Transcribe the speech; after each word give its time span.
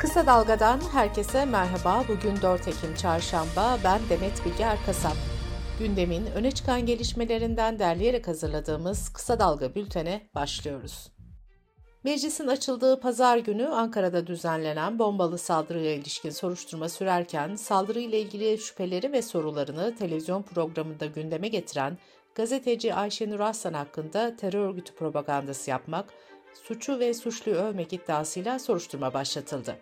Kısa 0.00 0.26
Dalga'dan 0.26 0.80
herkese 0.92 1.44
merhaba. 1.44 2.04
Bugün 2.08 2.36
4 2.42 2.68
Ekim 2.68 2.94
Çarşamba. 2.94 3.78
Ben 3.84 4.00
Demet 4.10 4.46
Bilge 4.46 4.62
Erkasap. 4.62 5.16
Gündemin 5.78 6.26
öne 6.26 6.50
çıkan 6.50 6.86
gelişmelerinden 6.86 7.78
derleyerek 7.78 8.28
hazırladığımız 8.28 9.12
Kısa 9.12 9.38
Dalga 9.38 9.74
bültene 9.74 10.30
başlıyoruz. 10.34 11.12
Meclisin 12.04 12.46
açıldığı 12.46 13.00
pazar 13.00 13.38
günü 13.38 13.68
Ankara'da 13.68 14.26
düzenlenen 14.26 14.98
bombalı 14.98 15.38
saldırıya 15.38 15.94
ilişkin 15.94 16.30
soruşturma 16.30 16.88
sürerken 16.88 17.54
saldırıyla 17.54 18.18
ilgili 18.18 18.58
şüpheleri 18.58 19.12
ve 19.12 19.22
sorularını 19.22 19.94
televizyon 19.96 20.42
programında 20.42 21.06
gündeme 21.06 21.48
getiren 21.48 21.98
gazeteci 22.34 22.94
Ayşenur 22.94 23.40
Aslan 23.40 23.74
hakkında 23.74 24.36
terör 24.36 24.68
örgütü 24.68 24.94
propagandası 24.94 25.70
yapmak, 25.70 26.14
suçu 26.54 26.98
ve 26.98 27.14
suçluyu 27.14 27.56
övmek 27.56 27.92
iddiasıyla 27.92 28.58
soruşturma 28.58 29.14
başlatıldı. 29.14 29.76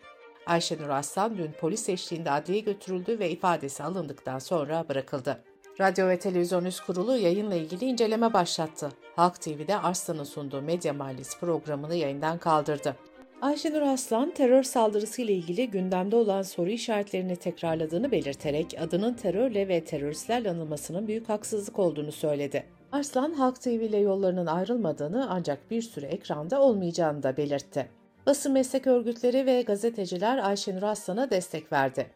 Ayşenur 0.46 0.88
Aslan 0.88 1.38
dün 1.38 1.52
polis 1.60 1.88
eşliğinde 1.88 2.30
adliye 2.30 2.60
götürüldü 2.60 3.18
ve 3.18 3.30
ifadesi 3.30 3.82
alındıktan 3.82 4.38
sonra 4.38 4.88
bırakıldı. 4.88 5.44
Radyo 5.80 6.08
ve 6.08 6.18
Televizyon 6.18 6.64
Üst 6.64 6.80
Kurulu 6.80 7.16
yayınla 7.16 7.54
ilgili 7.54 7.84
inceleme 7.84 8.32
başlattı. 8.32 8.88
Halk 9.16 9.40
TV'de 9.40 9.78
Arslan'ın 9.78 10.24
sunduğu 10.24 10.62
Medya 10.62 10.92
Mahallesi 10.92 11.40
programını 11.40 11.94
yayından 11.94 12.38
kaldırdı. 12.38 12.96
Ayşenur 13.42 13.82
Aslan, 13.82 14.30
terör 14.30 14.62
saldırısı 14.62 15.22
ile 15.22 15.32
ilgili 15.32 15.70
gündemde 15.70 16.16
olan 16.16 16.42
soru 16.42 16.70
işaretlerini 16.70 17.36
tekrarladığını 17.36 18.10
belirterek 18.12 18.74
adının 18.80 19.14
terörle 19.14 19.68
ve 19.68 19.84
teröristlerle 19.84 20.50
anılmasının 20.50 21.06
büyük 21.06 21.28
haksızlık 21.28 21.78
olduğunu 21.78 22.12
söyledi. 22.12 22.64
Arslan, 22.92 23.32
Halk 23.32 23.60
TV 23.60 23.68
ile 23.68 23.96
yollarının 23.96 24.46
ayrılmadığını 24.46 25.30
ancak 25.30 25.70
bir 25.70 25.82
süre 25.82 26.06
ekranda 26.06 26.62
olmayacağını 26.62 27.22
da 27.22 27.36
belirtti. 27.36 27.88
Basın 28.26 28.52
meslek 28.52 28.86
örgütleri 28.86 29.46
ve 29.46 29.62
gazeteciler 29.62 30.38
Ayşenur 30.38 30.82
Aslan'a 30.82 31.30
destek 31.30 31.72
verdi. 31.72 32.06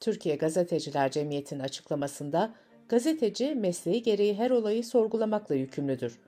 Türkiye 0.00 0.36
Gazeteciler 0.36 1.10
Cemiyeti'nin 1.10 1.60
açıklamasında 1.60 2.54
gazeteci 2.88 3.54
mesleği 3.54 4.02
gereği 4.02 4.34
her 4.34 4.50
olayı 4.50 4.84
sorgulamakla 4.84 5.54
yükümlüdür. 5.54 6.18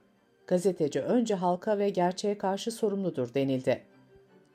Gazeteci 0.46 1.00
önce 1.00 1.34
halka 1.34 1.78
ve 1.78 1.90
gerçeğe 1.90 2.38
karşı 2.38 2.70
sorumludur 2.70 3.34
denildi. 3.34 3.82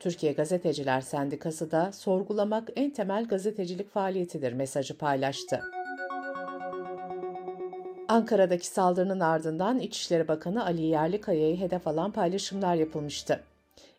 Türkiye 0.00 0.32
Gazeteciler 0.32 1.00
Sendikası 1.00 1.70
da 1.70 1.92
sorgulamak 1.92 2.68
en 2.76 2.90
temel 2.90 3.24
gazetecilik 3.24 3.90
faaliyetidir 3.90 4.52
mesajı 4.52 4.98
paylaştı. 4.98 5.60
Ankara'daki 8.08 8.66
saldırının 8.66 9.20
ardından 9.20 9.78
İçişleri 9.78 10.28
Bakanı 10.28 10.64
Ali 10.64 10.82
Yerlikaya'yı 10.82 11.56
hedef 11.56 11.86
alan 11.86 12.12
paylaşımlar 12.12 12.74
yapılmıştı. 12.74 13.44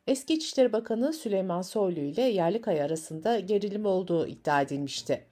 Eski 0.07 0.33
İçişleri 0.33 0.73
Bakanı 0.73 1.13
Süleyman 1.13 1.61
Soylu 1.61 1.99
ile 1.99 2.21
Yerlikaya 2.21 2.85
arasında 2.85 3.39
gerilim 3.39 3.85
olduğu 3.85 4.27
iddia 4.27 4.61
edilmişti. 4.61 5.25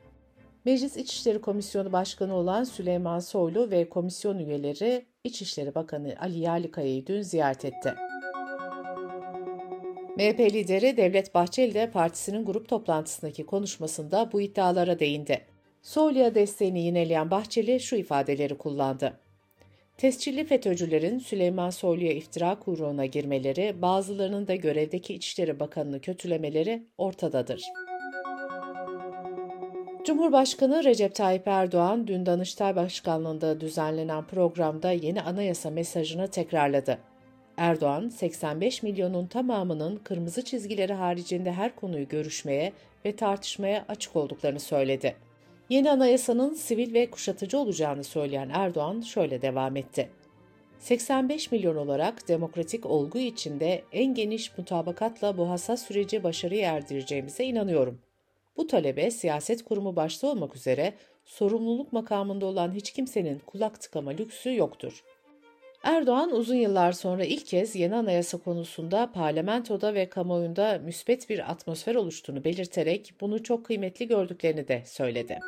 Meclis 0.65 0.97
İçişleri 0.97 1.41
Komisyonu 1.41 1.91
Başkanı 1.91 2.35
olan 2.35 2.63
Süleyman 2.63 3.19
Soylu 3.19 3.71
ve 3.71 3.89
komisyon 3.89 4.39
üyeleri 4.39 5.05
İçişleri 5.23 5.75
Bakanı 5.75 6.15
Ali 6.21 6.39
Yerlikaya'yı 6.39 7.07
dün 7.07 7.21
ziyaret 7.21 7.65
etti. 7.65 7.93
MHP 10.17 10.39
lideri 10.39 10.97
Devlet 10.97 11.35
Bahçeli 11.35 11.73
de 11.73 11.91
partisinin 11.91 12.45
grup 12.45 12.69
toplantısındaki 12.69 13.45
konuşmasında 13.45 14.29
bu 14.31 14.41
iddialara 14.41 14.99
değindi. 14.99 15.56
Soylu'ya 15.87 16.35
desteğini 16.35 16.81
yineleyen 16.81 17.31
Bahçeli 17.31 17.79
şu 17.79 17.95
ifadeleri 17.95 18.57
kullandı. 18.57 19.19
Tescilli 19.97 20.45
FETÖ'cülerin 20.45 21.19
Süleyman 21.19 21.69
Soylu'ya 21.69 22.11
iftira 22.11 22.59
kuyruğuna 22.59 23.05
girmeleri, 23.05 23.81
bazılarının 23.81 24.47
da 24.47 24.55
görevdeki 24.55 25.13
İçişleri 25.13 25.59
Bakanı'nı 25.59 26.01
kötülemeleri 26.01 26.83
ortadadır. 26.97 27.63
Cumhurbaşkanı 30.05 30.83
Recep 30.83 31.15
Tayyip 31.15 31.47
Erdoğan 31.47 32.07
dün 32.07 32.25
Danıştay 32.25 32.75
Başkanlığı'nda 32.75 33.61
düzenlenen 33.61 34.27
programda 34.27 34.91
yeni 34.91 35.21
anayasa 35.21 35.69
mesajını 35.69 36.27
tekrarladı. 36.27 36.97
Erdoğan, 37.57 38.09
85 38.09 38.83
milyonun 38.83 39.27
tamamının 39.27 39.95
kırmızı 39.95 40.45
çizgileri 40.45 40.93
haricinde 40.93 41.51
her 41.51 41.75
konuyu 41.75 42.07
görüşmeye 42.07 42.73
ve 43.05 43.15
tartışmaya 43.15 43.85
açık 43.87 44.15
olduklarını 44.15 44.59
söyledi. 44.59 45.26
Yeni 45.69 45.91
anayasanın 45.91 46.53
sivil 46.53 46.93
ve 46.93 47.09
kuşatıcı 47.09 47.59
olacağını 47.59 48.03
söyleyen 48.03 48.49
Erdoğan 48.53 49.01
şöyle 49.01 49.41
devam 49.41 49.75
etti. 49.75 50.09
85 50.79 51.51
milyon 51.51 51.75
olarak 51.75 52.27
demokratik 52.27 52.85
olgu 52.85 53.19
içinde 53.19 53.83
en 53.91 54.13
geniş 54.13 54.57
mutabakatla 54.57 55.37
bu 55.37 55.49
hassas 55.49 55.85
süreci 55.85 56.23
başarıya 56.23 56.73
erdireceğimize 56.73 57.45
inanıyorum. 57.45 57.99
Bu 58.57 58.67
talebe 58.67 59.11
siyaset 59.11 59.63
kurumu 59.63 59.95
başta 59.95 60.27
olmak 60.27 60.55
üzere 60.55 60.93
sorumluluk 61.25 61.93
makamında 61.93 62.45
olan 62.45 62.73
hiç 62.73 62.91
kimsenin 62.91 63.39
kulak 63.39 63.81
tıkama 63.81 64.11
lüksü 64.11 64.55
yoktur. 64.55 65.03
Erdoğan 65.83 66.31
uzun 66.31 66.55
yıllar 66.55 66.91
sonra 66.91 67.25
ilk 67.25 67.47
kez 67.47 67.75
yeni 67.75 67.95
anayasa 67.95 68.37
konusunda 68.37 69.11
parlamentoda 69.11 69.93
ve 69.93 70.09
kamuoyunda 70.09 70.81
müspet 70.85 71.29
bir 71.29 71.51
atmosfer 71.51 71.95
oluştuğunu 71.95 72.43
belirterek 72.43 73.13
bunu 73.21 73.43
çok 73.43 73.65
kıymetli 73.65 74.07
gördüklerini 74.07 74.67
de 74.67 74.83
söyledi. 74.85 75.39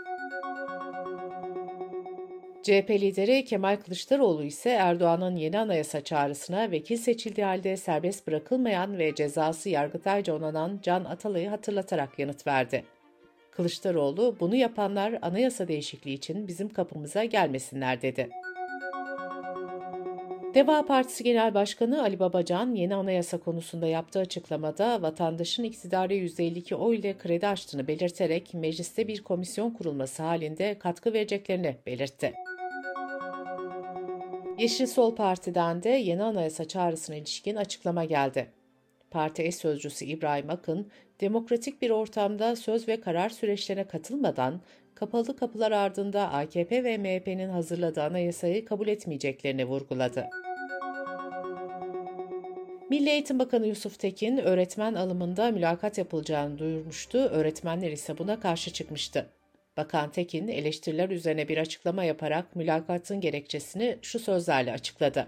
CHP 2.64 2.90
lideri 2.90 3.46
Kemal 3.46 3.78
Kılıçdaroğlu 3.78 4.44
ise 4.44 4.70
Erdoğan'ın 4.70 5.36
yeni 5.36 5.60
anayasa 5.60 6.02
çağrısına 6.02 6.72
vekil 6.72 6.98
seçildiği 6.98 7.46
halde 7.46 7.78
serbest 7.78 8.28
bırakılmayan 8.28 8.98
ve 8.98 9.16
cezası 9.16 9.70
Yargıtay'ca 9.70 10.36
onanan 10.36 10.80
Can 10.84 11.06
Atalay'ı 11.06 11.50
hatırlatarak 11.50 12.20
yanıt 12.20 12.48
verdi. 12.48 12.84
Kılıçdaroğlu, 13.52 14.36
bunu 14.40 14.56
yapanlar 14.56 15.20
anayasa 15.22 15.68
değişikliği 15.68 16.14
için 16.14 16.48
bizim 16.48 16.70
kapımıza 16.70 17.24
gelmesinler 17.24 18.02
dedi. 18.02 18.30
Deva 20.54 20.86
Partisi 20.86 21.24
Genel 21.24 21.54
Başkanı 21.54 22.02
Ali 22.02 22.20
Babacan 22.20 22.76
yeni 22.76 22.96
anayasa 22.96 23.38
konusunda 23.38 23.88
yaptığı 23.88 24.20
açıklamada 24.20 25.02
vatandaşın 25.02 25.64
iktidarı 25.64 26.14
%52 26.14 26.76
oy 26.76 26.96
ile 26.98 27.18
kredi 27.18 27.48
açtığını 27.48 27.88
belirterek 27.88 28.54
mecliste 28.54 29.08
bir 29.08 29.24
komisyon 29.24 29.72
kurulması 29.72 30.24
halinde 30.24 30.80
katkı 30.80 31.14
vereceklerini 31.14 31.76
belirtti. 31.86 32.34
Yeşil 34.60 34.88
Sol 34.88 35.16
Parti'den 35.16 35.84
de 35.84 35.90
yeni 35.90 36.24
anayasa 36.24 36.68
çağrısına 36.68 37.16
ilişkin 37.16 37.56
açıklama 37.56 38.06
geldi. 38.06 38.52
Parti 39.12 39.44
eş 39.44 39.56
sözcüsü 39.56 40.06
İbrahim 40.06 40.50
Akın, 40.50 40.92
demokratik 41.22 41.82
bir 41.82 41.90
ortamda 41.90 42.56
söz 42.56 42.88
ve 42.88 43.02
karar 43.02 43.30
süreçlerine 43.30 43.88
katılmadan 43.88 44.62
kapalı 44.96 45.36
kapılar 45.36 45.72
ardında 45.72 46.32
AKP 46.32 46.84
ve 46.84 46.98
MHP'nin 46.98 47.50
hazırladığı 47.50 48.04
anayasayı 48.04 48.66
kabul 48.66 48.88
etmeyeceklerini 48.88 49.66
vurguladı. 49.66 50.28
Milli 52.90 53.10
Eğitim 53.10 53.40
Bakanı 53.40 53.68
Yusuf 53.68 54.00
Tekin, 54.00 54.38
öğretmen 54.38 54.94
alımında 54.94 55.52
mülakat 55.52 55.98
yapılacağını 55.98 56.58
duyurmuştu, 56.58 57.18
öğretmenler 57.18 57.92
ise 57.92 58.18
buna 58.18 58.40
karşı 58.40 58.74
çıkmıştı. 58.74 59.39
Bakan 59.80 60.12
Tekin, 60.12 60.48
eleştiriler 60.48 61.10
üzerine 61.10 61.48
bir 61.48 61.58
açıklama 61.58 62.04
yaparak 62.04 62.56
mülakatın 62.56 63.22
gerekçesini 63.22 63.98
şu 64.02 64.20
sözlerle 64.20 64.72
açıkladı. 64.72 65.28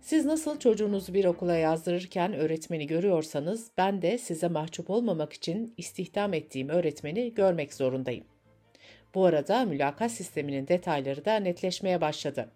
Siz 0.00 0.24
nasıl 0.24 0.58
çocuğunuzu 0.58 1.14
bir 1.14 1.24
okula 1.24 1.56
yazdırırken 1.56 2.32
öğretmeni 2.34 2.86
görüyorsanız 2.86 3.70
ben 3.78 4.02
de 4.02 4.18
size 4.18 4.48
mahcup 4.48 4.90
olmamak 4.90 5.32
için 5.32 5.74
istihdam 5.76 6.34
ettiğim 6.34 6.68
öğretmeni 6.68 7.34
görmek 7.34 7.74
zorundayım. 7.74 8.24
Bu 9.14 9.24
arada 9.24 9.64
mülakat 9.64 10.12
sisteminin 10.12 10.68
detayları 10.68 11.24
da 11.24 11.36
netleşmeye 11.36 12.00
başladı. 12.00 12.48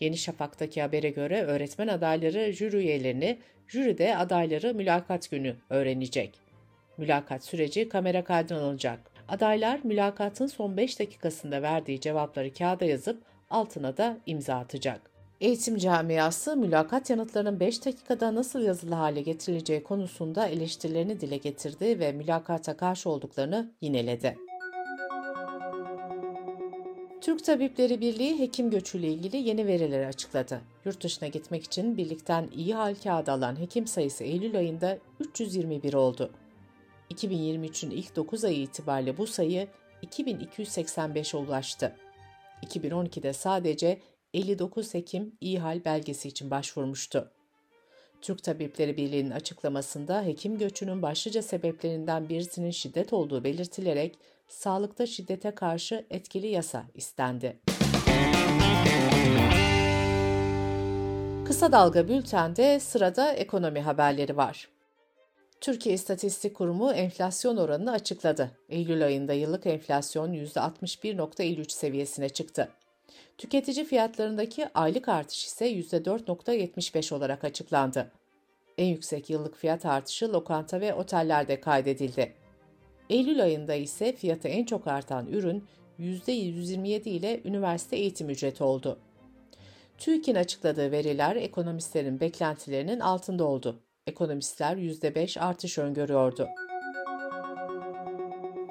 Yeni 0.00 0.16
Şafak'taki 0.16 0.82
habere 0.82 1.10
göre 1.10 1.42
öğretmen 1.42 1.88
adayları 1.88 2.52
jüri 2.52 2.76
üyelerini, 2.76 3.38
jüri 3.68 3.98
de 3.98 4.16
adayları 4.16 4.74
mülakat 4.74 5.30
günü 5.30 5.56
öğrenecek. 5.70 6.34
Mülakat 6.98 7.44
süreci 7.44 7.88
kamera 7.88 8.24
kaydına 8.24 8.58
alınacak. 8.58 9.11
Adaylar 9.28 9.80
mülakatın 9.84 10.46
son 10.46 10.76
5 10.76 10.98
dakikasında 10.98 11.62
verdiği 11.62 12.00
cevapları 12.00 12.52
kağıda 12.54 12.84
yazıp 12.84 13.22
altına 13.50 13.96
da 13.96 14.18
imza 14.26 14.54
atacak. 14.54 15.10
Eğitim 15.40 15.76
camiası 15.76 16.56
mülakat 16.56 17.10
yanıtlarının 17.10 17.60
5 17.60 17.84
dakikada 17.86 18.34
nasıl 18.34 18.60
yazılı 18.60 18.94
hale 18.94 19.20
getirileceği 19.20 19.82
konusunda 19.82 20.46
eleştirilerini 20.46 21.20
dile 21.20 21.36
getirdi 21.36 21.98
ve 21.98 22.12
mülakata 22.12 22.76
karşı 22.76 23.10
olduklarını 23.10 23.70
yineledi. 23.80 24.36
Türk 27.20 27.44
Tabipleri 27.44 28.00
Birliği 28.00 28.38
hekim 28.38 28.70
göçüyle 28.70 29.08
ilgili 29.08 29.36
yeni 29.36 29.66
verileri 29.66 30.06
açıkladı. 30.06 30.60
Yurt 30.84 31.02
dışına 31.02 31.28
gitmek 31.28 31.64
için 31.64 31.96
birlikten 31.96 32.48
iyi 32.54 32.74
hal 32.74 32.94
kağıdı 32.94 33.32
alan 33.32 33.60
hekim 33.60 33.86
sayısı 33.86 34.24
Eylül 34.24 34.58
ayında 34.58 34.98
321 35.20 35.94
oldu. 35.94 36.30
2023'ün 37.12 37.90
ilk 37.90 38.16
9 38.16 38.44
ayı 38.44 38.58
itibariyle 38.58 39.18
bu 39.18 39.26
sayı 39.26 39.68
2285'e 40.02 41.38
ulaştı. 41.38 41.96
2012'de 42.66 43.32
sadece 43.32 44.00
59 44.34 44.94
hekim 44.94 45.36
iyi 45.40 45.58
hal 45.58 45.84
belgesi 45.84 46.28
için 46.28 46.50
başvurmuştu. 46.50 47.32
Türk 48.20 48.42
Tabipleri 48.42 48.96
Birliği'nin 48.96 49.30
açıklamasında 49.30 50.22
hekim 50.22 50.58
göçünün 50.58 51.02
başlıca 51.02 51.42
sebeplerinden 51.42 52.28
birisinin 52.28 52.70
şiddet 52.70 53.12
olduğu 53.12 53.44
belirtilerek 53.44 54.18
sağlıkta 54.48 55.06
şiddete 55.06 55.54
karşı 55.54 56.06
etkili 56.10 56.46
yasa 56.46 56.84
istendi. 56.94 57.60
Kısa 61.44 61.72
Dalga 61.72 62.08
Bülten'de 62.08 62.80
sırada 62.80 63.32
ekonomi 63.32 63.80
haberleri 63.80 64.36
var. 64.36 64.68
Türkiye 65.62 65.94
İstatistik 65.94 66.54
Kurumu 66.54 66.92
enflasyon 66.92 67.56
oranını 67.56 67.92
açıkladı. 67.92 68.50
Eylül 68.68 69.04
ayında 69.04 69.32
yıllık 69.32 69.66
enflasyon 69.66 70.32
%61.53 70.32 71.70
seviyesine 71.70 72.28
çıktı. 72.28 72.68
Tüketici 73.38 73.84
fiyatlarındaki 73.84 74.68
aylık 74.74 75.08
artış 75.08 75.46
ise 75.46 75.72
%4.75 75.72 77.14
olarak 77.14 77.44
açıklandı. 77.44 78.12
En 78.78 78.86
yüksek 78.86 79.30
yıllık 79.30 79.56
fiyat 79.56 79.86
artışı 79.86 80.32
lokanta 80.32 80.80
ve 80.80 80.94
otellerde 80.94 81.60
kaydedildi. 81.60 82.34
Eylül 83.10 83.42
ayında 83.42 83.74
ise 83.74 84.12
fiyatı 84.12 84.48
en 84.48 84.64
çok 84.64 84.86
artan 84.86 85.26
ürün 85.26 85.64
%127 85.98 87.08
ile 87.08 87.40
üniversite 87.44 87.96
eğitim 87.96 88.30
ücreti 88.30 88.64
oldu. 88.64 88.98
TÜİK'in 89.98 90.34
açıkladığı 90.34 90.90
veriler 90.90 91.36
ekonomistlerin 91.36 92.20
beklentilerinin 92.20 93.00
altında 93.00 93.44
oldu. 93.44 93.80
Ekonomistler 94.06 94.76
%5 94.76 95.40
artış 95.40 95.78
öngörüyordu. 95.78 96.48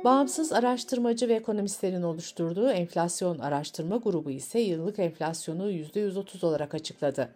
Bağımsız 0.03 0.53
araştırmacı 0.53 1.29
ve 1.29 1.33
ekonomistlerin 1.33 2.01
oluşturduğu 2.01 2.69
enflasyon 2.69 3.39
araştırma 3.39 3.97
grubu 3.97 4.31
ise 4.31 4.59
yıllık 4.59 4.99
enflasyonu 4.99 5.71
%130 5.71 6.45
olarak 6.45 6.73
açıkladı. 6.73 7.29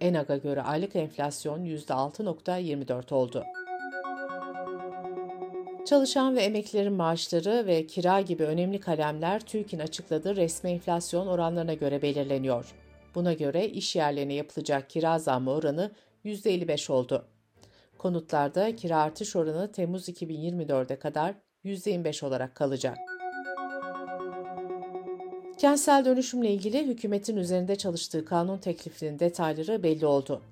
ENAG'a 0.00 0.36
göre 0.36 0.62
aylık 0.62 0.96
enflasyon 0.96 1.64
%6.24 1.64 3.14
oldu. 3.14 3.44
Çalışan 5.86 6.36
ve 6.36 6.42
emeklilerin 6.42 6.92
maaşları 6.92 7.66
ve 7.66 7.86
kira 7.86 8.20
gibi 8.20 8.44
önemli 8.44 8.80
kalemler 8.80 9.40
TÜİK'in 9.40 9.78
açıkladığı 9.78 10.36
resmi 10.36 10.70
enflasyon 10.70 11.26
oranlarına 11.26 11.74
göre 11.74 12.02
belirleniyor. 12.02 12.74
Buna 13.14 13.32
göre 13.32 13.68
iş 13.68 13.96
yerlerine 13.96 14.34
yapılacak 14.34 14.90
kira 14.90 15.18
zammı 15.18 15.50
oranı 15.50 15.90
%55 16.24 16.92
oldu. 16.92 17.24
Konutlarda 17.98 18.76
kira 18.76 18.96
artış 18.98 19.36
oranı 19.36 19.72
Temmuz 19.72 20.08
2024'e 20.08 20.98
kadar 20.98 21.34
%25 21.64 22.26
olarak 22.26 22.54
kalacak. 22.54 22.98
Kentsel 25.58 26.04
dönüşümle 26.04 26.50
ilgili 26.50 26.86
hükümetin 26.86 27.36
üzerinde 27.36 27.76
çalıştığı 27.76 28.24
kanun 28.24 28.58
teklifinin 28.58 29.18
detayları 29.18 29.82
belli 29.82 30.06
oldu. 30.06 30.42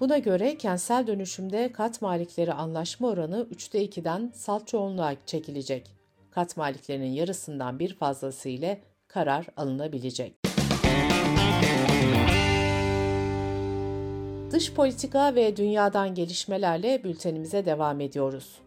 Buna 0.00 0.18
göre 0.18 0.58
kentsel 0.58 1.06
dönüşümde 1.06 1.72
kat 1.72 2.02
malikleri 2.02 2.52
anlaşma 2.52 3.08
oranı 3.08 3.46
3'te 3.54 3.84
2'den 3.84 4.32
salt 4.34 4.66
çoğunluğa 4.66 5.14
çekilecek. 5.26 5.90
Kat 6.30 6.56
maliklerinin 6.56 7.10
yarısından 7.12 7.78
bir 7.78 7.94
fazlası 7.94 8.48
ile 8.48 8.80
karar 9.08 9.46
alınabilecek. 9.56 10.39
Dış 14.60 14.72
politika 14.72 15.34
ve 15.34 15.56
dünyadan 15.56 16.14
gelişmelerle 16.14 17.04
bültenimize 17.04 17.66
devam 17.66 18.00
ediyoruz. 18.00 18.58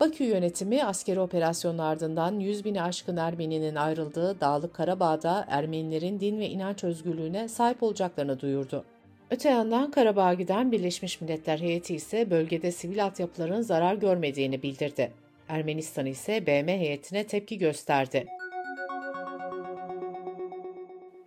Bakü 0.00 0.24
yönetimi 0.24 0.84
askeri 0.84 1.20
operasyonun 1.20 1.78
ardından 1.78 2.40
100 2.40 2.64
bini 2.64 2.82
aşkın 2.82 3.16
Ermeninin 3.16 3.74
ayrıldığı 3.74 4.40
Dağlık 4.40 4.74
Karabağ'da 4.74 5.44
Ermenilerin 5.48 6.20
din 6.20 6.38
ve 6.38 6.48
inanç 6.48 6.84
özgürlüğüne 6.84 7.48
sahip 7.48 7.82
olacaklarını 7.82 8.40
duyurdu. 8.40 8.84
Öte 9.30 9.50
yandan 9.50 9.90
Karabağ'a 9.90 10.34
giden 10.34 10.72
Birleşmiş 10.72 11.20
Milletler 11.20 11.58
heyeti 11.58 11.94
ise 11.94 12.30
bölgede 12.30 12.72
sivil 12.72 13.04
altyapıların 13.04 13.60
zarar 13.60 13.94
görmediğini 13.94 14.62
bildirdi. 14.62 15.12
Ermenistan 15.48 16.06
ise 16.06 16.46
BM 16.46 16.78
heyetine 16.78 17.24
tepki 17.26 17.58
gösterdi. 17.58 18.26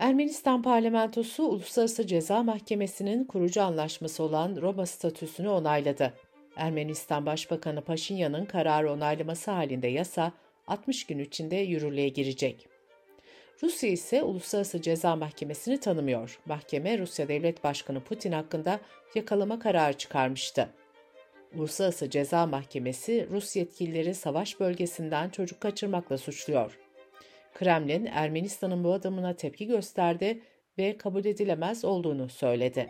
Ermenistan 0.07 0.61
parlamentosu 0.61 1.43
Uluslararası 1.43 2.07
Ceza 2.07 2.43
Mahkemesi'nin 2.43 3.23
kurucu 3.23 3.61
anlaşması 3.61 4.23
olan 4.23 4.55
Roma 4.61 4.85
statüsünü 4.85 5.49
onayladı. 5.49 6.13
Ermenistan 6.55 7.25
Başbakanı 7.25 7.81
Paşinyan'ın 7.81 8.45
kararı 8.45 8.91
onaylaması 8.91 9.51
halinde 9.51 9.87
yasa 9.87 10.31
60 10.67 11.05
gün 11.07 11.19
içinde 11.19 11.55
yürürlüğe 11.55 12.09
girecek. 12.09 12.67
Rusya 13.63 13.89
ise 13.89 14.23
Uluslararası 14.23 14.81
Ceza 14.81 15.15
Mahkemesi'ni 15.15 15.79
tanımıyor. 15.79 16.39
Mahkeme 16.45 16.97
Rusya 16.97 17.27
Devlet 17.27 17.63
Başkanı 17.63 17.99
Putin 17.99 18.31
hakkında 18.31 18.79
yakalama 19.15 19.59
kararı 19.59 19.93
çıkarmıştı. 19.93 20.69
Uluslararası 21.55 22.09
Ceza 22.09 22.45
Mahkemesi 22.45 23.27
Rus 23.31 23.55
yetkilileri 23.55 24.15
savaş 24.15 24.59
bölgesinden 24.59 25.29
çocuk 25.29 25.61
kaçırmakla 25.61 26.17
suçluyor. 26.17 26.86
Kremlin 27.59 28.05
Ermenistan'ın 28.05 28.83
bu 28.83 28.93
adımına 28.93 29.33
tepki 29.33 29.67
gösterdi 29.67 30.41
ve 30.77 30.97
kabul 30.97 31.25
edilemez 31.25 31.85
olduğunu 31.85 32.29
söyledi. 32.29 32.87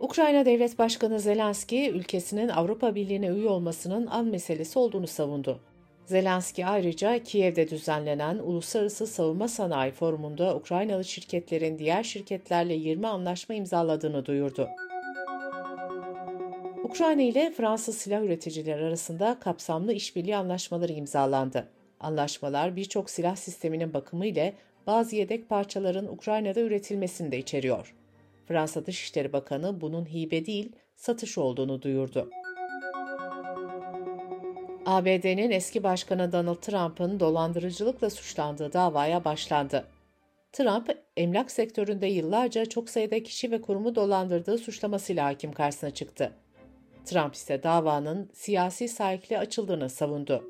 Ukrayna 0.00 0.44
Devlet 0.44 0.78
Başkanı 0.78 1.20
Zelenski, 1.20 1.90
ülkesinin 1.90 2.48
Avrupa 2.48 2.94
Birliği'ne 2.94 3.28
üye 3.28 3.48
olmasının 3.48 4.06
an 4.06 4.26
meselesi 4.26 4.78
olduğunu 4.78 5.06
savundu. 5.06 5.60
Zelenski 6.06 6.66
ayrıca 6.66 7.18
Kiev'de 7.18 7.70
düzenlenen 7.70 8.38
Uluslararası 8.38 9.06
Savunma 9.06 9.48
Sanayi 9.48 9.92
Forumu'nda 9.92 10.56
Ukraynalı 10.56 11.04
şirketlerin 11.04 11.78
diğer 11.78 12.02
şirketlerle 12.02 12.74
20 12.74 13.06
anlaşma 13.06 13.54
imzaladığını 13.54 14.26
duyurdu. 14.26 14.68
Ukrayna 16.90 17.22
ile 17.22 17.50
Fransız 17.50 17.96
silah 17.96 18.22
üreticileri 18.22 18.84
arasında 18.84 19.36
kapsamlı 19.40 19.92
işbirliği 19.92 20.36
anlaşmaları 20.36 20.92
imzalandı. 20.92 21.68
Anlaşmalar 22.00 22.76
birçok 22.76 23.10
silah 23.10 23.36
sisteminin 23.36 23.94
bakımı 23.94 24.26
ile 24.26 24.54
bazı 24.86 25.16
yedek 25.16 25.48
parçaların 25.48 26.06
Ukrayna'da 26.06 26.60
üretilmesini 26.60 27.32
de 27.32 27.38
içeriyor. 27.38 27.94
Fransa 28.48 28.86
Dışişleri 28.86 29.32
Bakanı 29.32 29.80
bunun 29.80 30.04
hibe 30.04 30.46
değil, 30.46 30.72
satış 30.96 31.38
olduğunu 31.38 31.82
duyurdu. 31.82 32.30
ABD'nin 34.86 35.50
eski 35.50 35.82
başkanı 35.82 36.32
Donald 36.32 36.60
Trump'ın 36.60 37.20
dolandırıcılıkla 37.20 38.10
suçlandığı 38.10 38.72
davaya 38.72 39.24
başlandı. 39.24 39.84
Trump, 40.52 40.98
emlak 41.16 41.50
sektöründe 41.50 42.06
yıllarca 42.06 42.66
çok 42.66 42.90
sayıda 42.90 43.22
kişi 43.22 43.50
ve 43.50 43.60
kurumu 43.60 43.94
dolandırdığı 43.94 44.58
suçlamasıyla 44.58 45.26
hakim 45.26 45.52
karşısına 45.52 45.90
çıktı. 45.90 46.32
Trump 47.10 47.34
ise 47.34 47.62
davanın 47.62 48.30
siyasi 48.32 48.88
sahipli 48.88 49.38
açıldığını 49.38 49.90
savundu. 49.90 50.44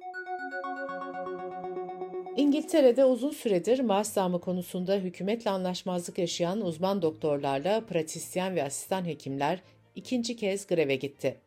İngiltere'de 2.37 3.05
uzun 3.05 3.31
süredir 3.31 3.81
maaş 3.81 4.07
zammı 4.07 4.41
konusunda 4.41 4.95
hükümetle 4.95 5.51
anlaşmazlık 5.51 6.19
yaşayan 6.19 6.61
uzman 6.61 7.03
doktorlarla 7.03 7.87
pratisyen 7.87 8.55
ve 8.57 8.65
asistan 8.65 9.05
hekimler 9.05 9.63
ikinci 9.95 10.37
kez 10.37 10.67
greve 10.67 10.97
gitti. 10.97 11.41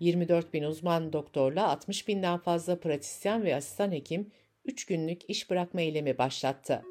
24 0.00 0.54
bin 0.54 0.62
uzman 0.62 1.12
doktorla 1.12 1.68
60 1.68 2.08
binden 2.08 2.38
fazla 2.38 2.80
pratisyen 2.80 3.44
ve 3.44 3.56
asistan 3.56 3.92
hekim 3.92 4.30
3 4.64 4.86
günlük 4.86 5.30
iş 5.30 5.50
bırakma 5.50 5.80
eylemi 5.80 6.18
başlattı. 6.18 6.82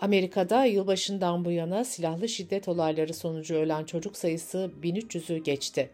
Amerika'da 0.00 0.64
yılbaşından 0.64 1.44
bu 1.44 1.50
yana 1.50 1.84
silahlı 1.84 2.28
şiddet 2.28 2.68
olayları 2.68 3.14
sonucu 3.14 3.54
ölen 3.54 3.84
çocuk 3.84 4.16
sayısı 4.16 4.70
1300'ü 4.82 5.36
geçti. 5.36 5.90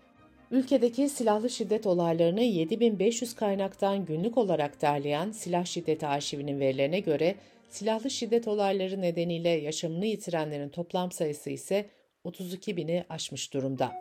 Ülkedeki 0.51 1.09
silahlı 1.09 1.51
şiddet 1.51 1.87
olaylarını 1.87 2.41
7500 2.41 3.35
kaynaktan 3.35 4.05
günlük 4.05 4.39
olarak 4.39 4.83
derleyen 4.83 5.31
Silah 5.31 5.65
Şiddeti 5.65 6.07
Arşivinin 6.07 6.61
verilerine 6.61 7.01
göre 7.01 7.35
silahlı 7.69 8.11
şiddet 8.11 8.49
olayları 8.49 9.01
nedeniyle 9.01 9.49
yaşamını 9.49 10.07
yitirenlerin 10.07 10.69
toplam 10.69 11.13
sayısı 11.13 11.51
ise 11.51 11.87
32 12.25 12.77
bini 12.77 13.05
aşmış 13.09 13.55
durumda. 13.55 13.93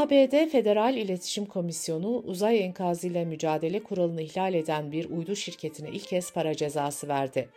ABD 0.00 0.48
Federal 0.48 0.96
İletişim 0.96 1.46
Komisyonu 1.46 2.08
uzay 2.08 2.60
enkazıyla 2.60 3.24
mücadele 3.24 3.82
kuralını 3.82 4.22
ihlal 4.22 4.54
eden 4.54 4.92
bir 4.92 5.10
uydu 5.10 5.36
şirketine 5.36 5.88
ilk 5.88 6.08
kez 6.08 6.32
para 6.32 6.54
cezası 6.54 7.08
verdi. 7.08 7.48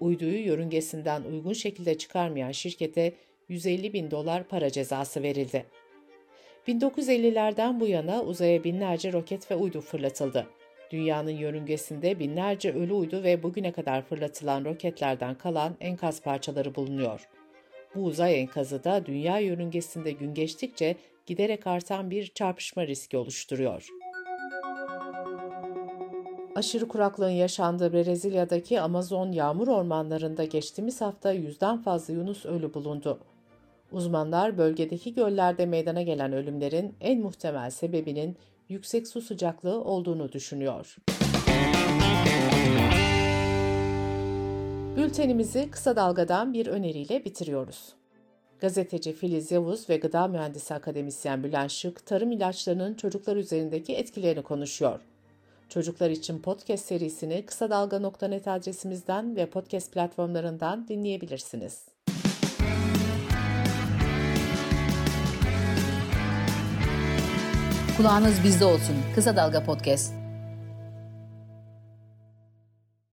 Uyduyu 0.00 0.46
yörüngesinden 0.46 1.22
uygun 1.22 1.52
şekilde 1.52 1.98
çıkarmayan 1.98 2.52
şirkete 2.52 3.12
150 3.48 3.92
bin 3.92 4.10
dolar 4.10 4.44
para 4.44 4.70
cezası 4.70 5.22
verildi. 5.22 5.66
1950'lerden 6.68 7.80
bu 7.80 7.86
yana 7.86 8.22
uzaya 8.22 8.64
binlerce 8.64 9.12
roket 9.12 9.50
ve 9.50 9.54
uydu 9.54 9.80
fırlatıldı. 9.80 10.46
Dünyanın 10.90 11.30
yörüngesinde 11.30 12.18
binlerce 12.18 12.72
ölü 12.72 12.92
uydu 12.92 13.22
ve 13.22 13.42
bugüne 13.42 13.72
kadar 13.72 14.02
fırlatılan 14.02 14.64
roketlerden 14.64 15.34
kalan 15.34 15.76
enkaz 15.80 16.22
parçaları 16.22 16.74
bulunuyor. 16.74 17.28
Bu 17.94 18.04
uzay 18.04 18.40
enkazı 18.40 18.84
da 18.84 19.06
dünya 19.06 19.38
yörüngesinde 19.38 20.12
gün 20.12 20.34
geçtikçe 20.34 20.96
giderek 21.26 21.66
artan 21.66 22.10
bir 22.10 22.26
çarpışma 22.26 22.86
riski 22.86 23.16
oluşturuyor. 23.16 23.86
Aşırı 26.54 26.88
kuraklığın 26.88 27.30
yaşandığı 27.30 27.92
Brezilya'daki 27.92 28.80
Amazon 28.80 29.32
yağmur 29.32 29.68
ormanlarında 29.68 30.44
geçtiğimiz 30.44 31.00
hafta 31.00 31.32
yüzden 31.32 31.82
fazla 31.82 32.14
Yunus 32.14 32.46
ölü 32.46 32.74
bulundu. 32.74 33.20
Uzmanlar 33.92 34.58
bölgedeki 34.58 35.14
göllerde 35.14 35.66
meydana 35.66 36.02
gelen 36.02 36.32
ölümlerin 36.32 36.94
en 37.00 37.20
muhtemel 37.20 37.70
sebebinin 37.70 38.36
yüksek 38.68 39.08
su 39.08 39.20
sıcaklığı 39.20 39.84
olduğunu 39.84 40.32
düşünüyor. 40.32 40.96
Bültenimizi 44.96 45.70
kısa 45.70 45.96
dalgadan 45.96 46.52
bir 46.52 46.66
öneriyle 46.66 47.24
bitiriyoruz. 47.24 47.94
Gazeteci 48.60 49.12
Filiz 49.12 49.50
Yavuz 49.50 49.90
ve 49.90 49.96
gıda 49.96 50.28
mühendisi 50.28 50.74
akademisyen 50.74 51.44
Bülent 51.44 51.70
Şık, 51.70 52.06
tarım 52.06 52.32
ilaçlarının 52.32 52.94
çocuklar 52.94 53.36
üzerindeki 53.36 53.94
etkilerini 53.94 54.42
konuşuyor. 54.42 55.00
Çocuklar 55.68 56.10
için 56.10 56.38
podcast 56.38 56.84
serisini 56.84 57.46
kısa 57.46 57.70
dalga.net 57.70 58.48
adresimizden 58.48 59.36
ve 59.36 59.46
podcast 59.46 59.92
platformlarından 59.92 60.88
dinleyebilirsiniz. 60.88 61.84
Kulağınız 67.96 68.44
bizde 68.44 68.64
olsun. 68.64 68.96
Kısa 69.14 69.36
Dalga 69.36 69.64
Podcast. 69.64 70.29